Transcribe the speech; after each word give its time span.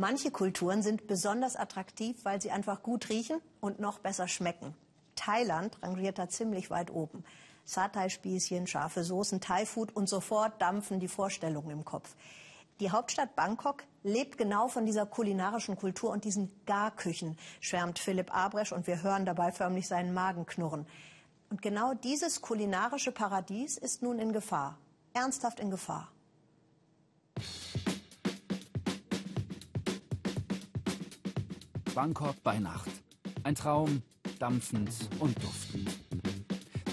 Manche 0.00 0.30
Kulturen 0.30 0.80
sind 0.80 1.08
besonders 1.08 1.56
attraktiv, 1.56 2.24
weil 2.24 2.40
sie 2.40 2.52
einfach 2.52 2.84
gut 2.84 3.08
riechen 3.08 3.40
und 3.60 3.80
noch 3.80 3.98
besser 3.98 4.28
schmecken. 4.28 4.76
Thailand 5.16 5.76
rangiert 5.82 6.20
da 6.20 6.28
ziemlich 6.28 6.70
weit 6.70 6.92
oben. 6.92 7.24
Satay-Spießchen, 7.64 8.68
scharfe 8.68 9.02
Soßen, 9.02 9.40
Thai-Food 9.40 9.96
und 9.96 10.08
sofort 10.08 10.62
dampfen 10.62 11.00
die 11.00 11.08
Vorstellungen 11.08 11.70
im 11.70 11.84
Kopf. 11.84 12.14
Die 12.78 12.92
Hauptstadt 12.92 13.34
Bangkok 13.34 13.82
lebt 14.04 14.38
genau 14.38 14.68
von 14.68 14.86
dieser 14.86 15.04
kulinarischen 15.04 15.74
Kultur 15.74 16.10
und 16.10 16.24
diesen 16.24 16.48
Garküchen, 16.64 17.36
schwärmt 17.60 17.98
Philipp 17.98 18.32
Abresch 18.32 18.70
und 18.70 18.86
wir 18.86 19.02
hören 19.02 19.26
dabei 19.26 19.50
förmlich 19.50 19.88
seinen 19.88 20.14
Magen 20.14 20.46
knurren. 20.46 20.86
Und 21.50 21.60
genau 21.60 21.94
dieses 21.94 22.40
kulinarische 22.40 23.10
Paradies 23.10 23.76
ist 23.76 24.00
nun 24.02 24.20
in 24.20 24.32
Gefahr, 24.32 24.78
ernsthaft 25.12 25.58
in 25.58 25.70
Gefahr. 25.70 26.06
Bangkok 31.98 32.40
bei 32.44 32.60
Nacht. 32.60 32.92
Ein 33.42 33.56
Traum, 33.56 34.04
dampfend 34.38 34.88
und 35.18 35.36
duftend. 35.42 35.98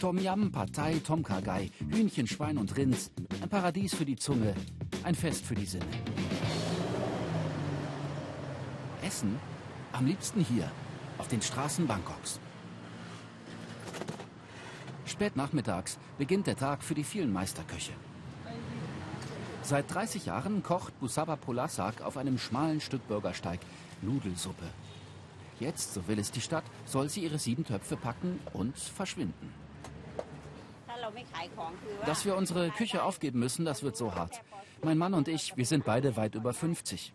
Tom 0.00 0.16
Yam, 0.16 0.50
Partei, 0.50 0.98
Tom 1.04 1.22
Kagai, 1.22 1.70
Hühnchen, 1.90 2.26
Schwein 2.26 2.56
und 2.56 2.74
Rind. 2.74 3.10
Ein 3.42 3.50
Paradies 3.50 3.94
für 3.94 4.06
die 4.06 4.16
Zunge, 4.16 4.54
ein 5.02 5.14
Fest 5.14 5.44
für 5.44 5.54
die 5.54 5.66
Sinne. 5.66 5.84
Essen? 9.02 9.38
Am 9.92 10.06
liebsten 10.06 10.40
hier, 10.40 10.72
auf 11.18 11.28
den 11.28 11.42
Straßen 11.42 11.86
Bangkoks. 11.86 12.40
Spät 15.04 15.36
nachmittags 15.36 15.98
beginnt 16.16 16.46
der 16.46 16.56
Tag 16.56 16.82
für 16.82 16.94
die 16.94 17.04
vielen 17.04 17.30
Meisterköche. 17.30 17.92
Seit 19.60 19.92
30 19.92 20.24
Jahren 20.24 20.62
kocht 20.62 20.98
Busaba 20.98 21.36
Polasak 21.36 22.00
auf 22.00 22.16
einem 22.16 22.38
schmalen 22.38 22.80
Stück 22.80 23.06
Bürgersteig 23.06 23.60
Nudelsuppe. 24.00 24.64
Jetzt, 25.60 25.94
so 25.94 26.06
will 26.08 26.18
es 26.18 26.30
die 26.30 26.40
Stadt, 26.40 26.64
soll 26.84 27.08
sie 27.08 27.22
ihre 27.24 27.38
sieben 27.38 27.64
Töpfe 27.64 27.96
packen 27.96 28.40
und 28.52 28.76
verschwinden. 28.76 29.52
Dass 32.06 32.24
wir 32.24 32.36
unsere 32.36 32.70
Küche 32.70 33.02
aufgeben 33.02 33.38
müssen, 33.38 33.64
das 33.64 33.82
wird 33.82 33.96
so 33.96 34.14
hart. 34.14 34.42
Mein 34.82 34.98
Mann 34.98 35.14
und 35.14 35.28
ich, 35.28 35.56
wir 35.56 35.66
sind 35.66 35.84
beide 35.84 36.16
weit 36.16 36.34
über 36.34 36.52
50. 36.52 37.12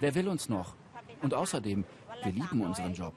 Wer 0.00 0.14
will 0.14 0.28
uns 0.28 0.48
noch? 0.48 0.74
Und 1.22 1.34
außerdem, 1.34 1.84
wir 2.22 2.32
lieben 2.32 2.60
unseren 2.60 2.94
Job. 2.94 3.14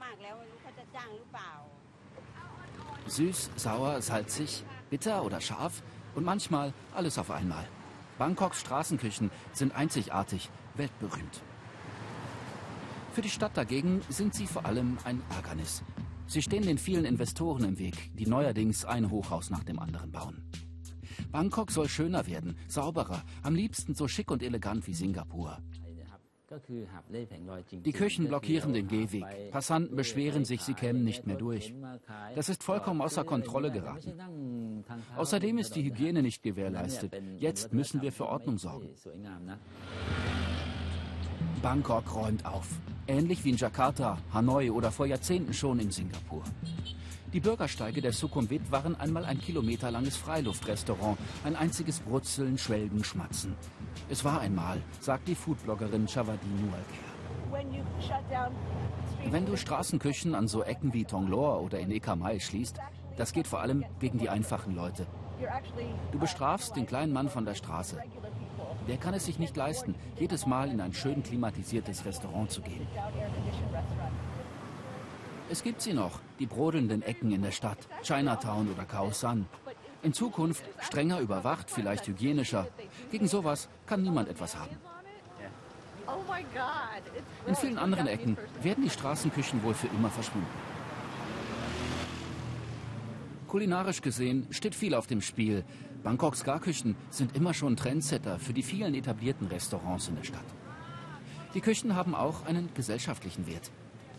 Süß, 3.08 3.52
sauer, 3.56 4.02
salzig, 4.02 4.64
bitter 4.90 5.24
oder 5.24 5.42
scharf 5.42 5.82
und 6.16 6.24
manchmal 6.24 6.74
alles 6.94 7.18
auf 7.18 7.32
einmal. 7.32 7.68
Bangkoks 8.18 8.62
Straßenküchen 8.62 9.32
sind 9.54 9.76
einzigartig, 9.76 10.50
weltberühmt. 10.76 11.42
Für 13.12 13.22
die 13.22 13.30
Stadt 13.30 13.58
dagegen 13.58 14.02
sind 14.08 14.34
sie 14.34 14.48
vor 14.48 14.66
allem 14.66 14.98
ein 15.04 15.22
Ärgernis. 15.36 15.84
Sie 16.28 16.42
stehen 16.42 16.64
den 16.64 16.78
vielen 16.78 17.04
Investoren 17.04 17.66
im 17.66 17.78
Weg, 17.78 18.12
die 18.16 18.26
neuerdings 18.26 18.86
ein 18.86 19.12
Hochhaus 19.12 19.50
nach 19.50 19.66
dem 19.66 19.80
anderen 19.80 20.12
bauen. 20.12 20.50
Bangkok 21.30 21.72
soll 21.72 21.90
schöner 21.90 22.26
werden, 22.26 22.58
sauberer, 22.70 23.22
am 23.44 23.54
liebsten 23.54 23.96
so 23.96 24.08
schick 24.08 24.32
und 24.32 24.42
elegant 24.42 24.88
wie 24.88 24.94
Singapur. 24.94 25.58
Die 27.72 27.94
Küchen 27.94 28.28
blockieren 28.28 28.74
den 28.74 28.88
Gehweg. 28.88 29.52
Passanten 29.52 29.96
beschweren 29.96 30.44
sich, 30.44 30.62
sie 30.62 30.74
kämen 30.74 31.04
nicht 31.04 31.26
mehr 31.26 31.38
durch. 31.38 31.74
Das 32.36 32.50
ist 32.50 32.64
vollkommen 32.64 33.02
außer 33.02 33.24
Kontrolle 33.24 33.72
geraten. 33.72 34.84
Außerdem 35.16 35.58
ist 35.58 35.76
die 35.76 35.84
Hygiene 35.84 36.22
nicht 36.22 36.44
gewährleistet. 36.44 37.16
Jetzt 37.38 37.74
müssen 37.74 38.02
wir 38.02 38.12
für 38.12 38.28
Ordnung 38.28 38.58
sorgen. 38.58 38.90
Bangkok 41.62 42.16
räumt 42.16 42.46
auf. 42.46 42.68
Ähnlich 43.08 43.44
wie 43.44 43.52
in 43.52 43.58
Jakarta, 43.58 44.18
Hanoi 44.34 44.72
oder 44.72 44.92
vor 44.92 45.06
Jahrzehnten 45.06 45.54
schon 45.54 45.80
in 45.80 45.92
Singapur. 45.92 46.44
Die 47.34 47.40
Bürgersteige 47.40 48.02
der 48.02 48.12
Sukhumvit 48.12 48.72
waren 48.72 48.96
einmal 49.00 49.26
ein 49.26 49.40
kilometerlanges 49.40 50.18
Freiluftrestaurant, 50.18 51.18
ein 51.46 51.56
einziges 51.56 52.00
Brutzeln, 52.00 52.58
Schwelgen, 52.58 53.04
Schmatzen. 53.04 53.56
Es 54.10 54.26
war 54.26 54.42
einmal, 54.42 54.82
sagt 55.00 55.28
die 55.28 55.36
Foodbloggerin 55.36 56.08
Chavadi 56.08 56.48
Nualker. 56.60 57.12
Wenn 59.30 59.46
du 59.46 59.56
Straßenküchen 59.56 60.36
an 60.36 60.48
so 60.48 60.64
Ecken 60.64 60.94
wie 60.94 61.06
Tonglor 61.06 61.62
oder 61.62 61.80
in 61.80 61.92
Ekamai 61.92 62.40
schließt, 62.40 62.80
das 63.18 63.34
geht 63.34 63.48
vor 63.48 63.62
allem 63.62 63.86
gegen 64.00 64.18
die 64.18 64.30
einfachen 64.30 64.76
Leute. 64.76 65.06
Du 66.12 66.20
bestrafst 66.20 66.76
den 66.76 66.86
kleinen 66.86 67.14
Mann 67.14 67.30
von 67.30 67.46
der 67.46 67.56
Straße. 67.56 67.98
Der 68.88 68.98
kann 68.98 69.14
es 69.14 69.26
sich 69.26 69.40
nicht 69.40 69.56
leisten, 69.56 69.96
jedes 70.20 70.46
Mal 70.46 70.70
in 70.70 70.82
ein 70.82 70.94
schön 70.94 71.24
klimatisiertes 71.24 72.06
Restaurant 72.06 72.52
zu 72.52 72.62
gehen. 72.62 72.88
Es 75.50 75.64
gibt 75.64 75.82
sie 75.82 75.94
noch, 75.94 76.20
die 76.40 76.46
brodelnden 76.46 77.02
Ecken 77.02 77.32
in 77.32 77.42
der 77.42 77.52
Stadt, 77.52 77.78
Chinatown 78.04 78.72
oder 78.72 78.86
Khao 78.86 79.12
San. 79.12 79.48
In 80.02 80.14
Zukunft 80.14 80.64
strenger 80.80 81.20
überwacht, 81.20 81.70
vielleicht 81.70 82.08
hygienischer. 82.08 82.68
Gegen 83.12 83.28
sowas 83.28 83.70
kann 83.86 84.02
niemand 84.02 84.30
etwas 84.30 84.56
haben. 84.58 84.78
In 87.48 87.56
vielen 87.56 87.78
anderen 87.78 88.08
Ecken 88.08 88.38
werden 88.62 88.84
die 88.84 88.90
Straßenküchen 88.90 89.62
wohl 89.64 89.74
für 89.74 89.88
immer 89.88 90.10
verschwinden. 90.10 90.48
Kulinarisch 93.48 94.02
gesehen 94.02 94.48
steht 94.52 94.74
viel 94.74 94.96
auf 94.96 95.08
dem 95.08 95.22
Spiel. 95.22 95.66
Bangkoks 96.04 96.44
Garküchen 96.44 96.96
sind 97.12 97.36
immer 97.36 97.54
schon 97.54 97.76
Trendsetter 97.76 98.40
für 98.40 98.54
die 98.54 98.64
vielen 98.64 98.96
etablierten 98.96 99.48
Restaurants 99.48 100.08
in 100.08 100.16
der 100.16 100.24
Stadt. 100.24 100.46
Die 101.54 101.62
Küchen 101.62 101.96
haben 101.96 102.16
auch 102.16 102.46
einen 102.46 102.70
gesellschaftlichen 102.74 103.46
Wert. 103.46 103.70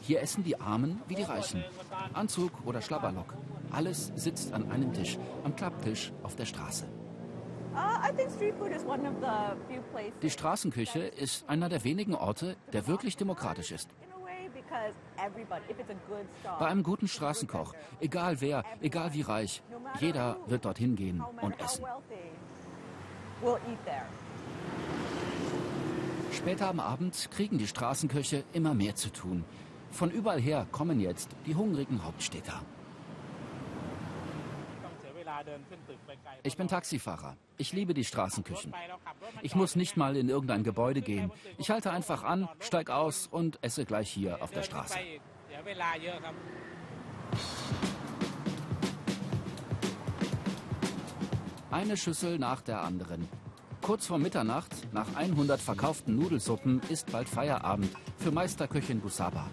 Hier 0.00 0.20
essen 0.20 0.44
die 0.44 0.60
Armen 0.60 1.00
wie 1.08 1.16
die 1.16 1.22
Reichen. 1.22 1.64
Anzug 2.12 2.52
oder 2.66 2.82
Schlabberlock. 2.82 3.34
Alles 3.70 4.12
sitzt 4.14 4.52
an 4.52 4.70
einem 4.70 4.92
Tisch, 4.92 5.18
am 5.44 5.56
Klapptisch 5.56 6.12
auf 6.22 6.36
der 6.36 6.44
Straße. 6.44 6.84
Uh, 7.74 8.12
die 10.20 10.30
Straßenküche 10.30 11.00
ist 11.00 11.48
einer 11.48 11.70
der 11.70 11.82
wenigen 11.84 12.14
Orte, 12.14 12.56
der 12.72 12.86
wirklich 12.86 13.16
demokratisch 13.16 13.72
ist. 13.72 13.88
Bei 16.58 16.66
einem 16.66 16.82
guten 16.82 17.08
Straßenkoch, 17.08 17.74
egal 18.00 18.40
wer, 18.40 18.64
egal 18.80 19.12
wie 19.12 19.22
reich, 19.22 19.62
jeder 20.00 20.36
wird 20.46 20.64
dorthin 20.64 20.96
gehen 20.96 21.22
und 21.40 21.60
essen. 21.60 21.84
Später 26.32 26.68
am 26.68 26.80
Abend 26.80 27.30
kriegen 27.30 27.58
die 27.58 27.66
Straßenköche 27.66 28.44
immer 28.52 28.74
mehr 28.74 28.94
zu 28.94 29.10
tun. 29.10 29.44
Von 29.90 30.10
überall 30.10 30.40
her 30.40 30.66
kommen 30.72 30.98
jetzt 31.00 31.30
die 31.46 31.54
hungrigen 31.54 32.02
Hauptstädter. 32.04 32.62
Ich 36.42 36.56
bin 36.56 36.68
Taxifahrer. 36.68 37.36
Ich 37.56 37.72
liebe 37.72 37.94
die 37.94 38.04
Straßenküchen. 38.04 38.74
Ich 39.42 39.54
muss 39.54 39.76
nicht 39.76 39.96
mal 39.96 40.16
in 40.16 40.28
irgendein 40.28 40.64
Gebäude 40.64 41.00
gehen. 41.00 41.30
Ich 41.58 41.70
halte 41.70 41.90
einfach 41.90 42.24
an, 42.24 42.48
steig 42.60 42.90
aus 42.90 43.26
und 43.26 43.58
esse 43.62 43.84
gleich 43.84 44.10
hier 44.10 44.42
auf 44.42 44.50
der 44.50 44.62
Straße. 44.62 44.98
Eine 51.70 51.96
Schüssel 51.96 52.38
nach 52.38 52.60
der 52.60 52.82
anderen. 52.82 53.28
Kurz 53.80 54.06
vor 54.06 54.18
Mitternacht, 54.18 54.70
nach 54.92 55.16
100 55.16 55.60
verkauften 55.60 56.16
Nudelsuppen, 56.16 56.80
ist 56.88 57.10
bald 57.10 57.28
Feierabend 57.28 57.90
für 58.18 58.30
Meisterköchin 58.30 59.00
Busaba. 59.00 59.48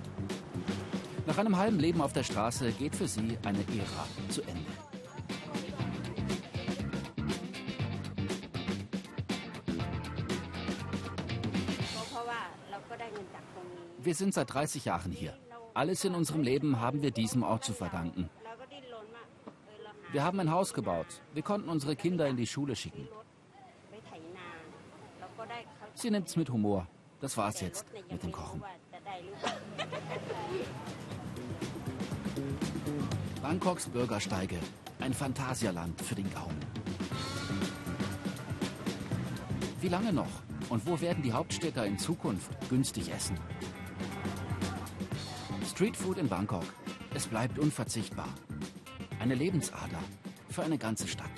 Nach 1.25 1.37
einem 1.37 1.57
halben 1.57 1.79
Leben 1.79 2.01
auf 2.01 2.13
der 2.13 2.23
Straße 2.23 2.71
geht 2.73 2.95
für 2.95 3.07
sie 3.07 3.37
eine 3.43 3.59
Ära 3.59 4.05
zu 4.29 4.41
Ende. 4.41 4.88
Wir 13.97 14.15
sind 14.15 14.33
seit 14.33 14.53
30 14.53 14.85
Jahren 14.85 15.11
hier. 15.11 15.37
Alles 15.73 16.03
in 16.03 16.15
unserem 16.15 16.41
Leben 16.41 16.79
haben 16.79 17.01
wir 17.01 17.11
diesem 17.11 17.43
Ort 17.43 17.63
zu 17.63 17.73
verdanken. 17.73 18.29
Wir 20.11 20.23
haben 20.23 20.39
ein 20.39 20.51
Haus 20.51 20.73
gebaut. 20.73 21.21
Wir 21.33 21.43
konnten 21.43 21.69
unsere 21.69 21.95
Kinder 21.95 22.27
in 22.27 22.37
die 22.37 22.47
Schule 22.47 22.75
schicken. 22.75 23.07
Sie 25.93 26.09
nimmt's 26.09 26.35
mit 26.35 26.49
Humor. 26.49 26.87
Das 27.19 27.37
war's 27.37 27.61
jetzt 27.61 27.85
mit 28.09 28.23
dem 28.23 28.31
Kochen. 28.31 28.63
Bangkoks 33.41 33.87
Bürgersteige. 33.89 34.59
Ein 34.99 35.13
Phantasialand 35.13 36.01
für 36.01 36.15
den 36.15 36.33
Gaumen. 36.33 36.59
Wie 39.81 39.87
lange 39.87 40.11
noch? 40.11 40.48
Und 40.69 40.85
wo 40.85 41.01
werden 41.01 41.23
die 41.23 41.33
Hauptstädter 41.33 41.85
in 41.85 41.97
Zukunft 41.97 42.51
günstig 42.69 43.11
essen? 43.11 43.37
Streetfood 45.67 46.19
in 46.19 46.27
Bangkok. 46.27 46.65
Es 47.13 47.25
bleibt 47.25 47.57
unverzichtbar. 47.57 48.29
Eine 49.19 49.33
Lebensader 49.33 49.99
für 50.49 50.61
eine 50.61 50.77
ganze 50.77 51.07
Stadt. 51.07 51.31